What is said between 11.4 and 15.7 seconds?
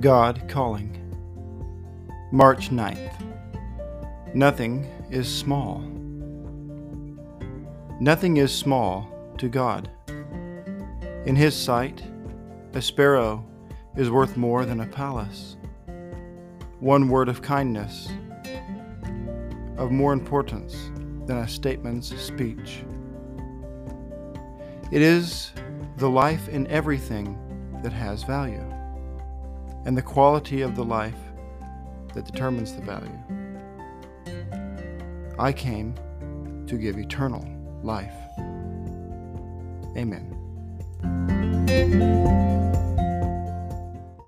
sight, a sparrow is worth more than a palace.